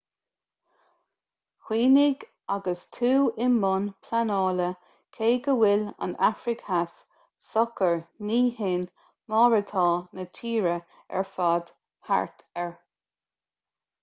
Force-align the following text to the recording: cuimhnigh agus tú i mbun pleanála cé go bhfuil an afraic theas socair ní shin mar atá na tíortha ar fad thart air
cuimhnigh 1.65 2.23
agus 2.55 2.85
tú 2.97 3.09
i 3.45 3.49
mbun 3.57 3.83
pleanála 4.07 4.69
cé 5.17 5.27
go 5.47 5.53
bhfuil 5.59 5.83
an 6.07 6.15
afraic 6.29 6.63
theas 6.69 6.95
socair 7.49 8.01
ní 8.31 8.39
shin 8.61 8.85
mar 9.35 9.57
atá 9.59 9.85
na 10.21 10.25
tíortha 10.39 10.79
ar 11.21 11.29
fad 11.35 11.69
thart 12.09 12.41
air 12.63 12.73